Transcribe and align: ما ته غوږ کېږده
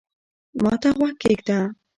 ما 0.63 0.73
ته 0.81 0.89
غوږ 0.95 1.13
کېږده 1.21 1.59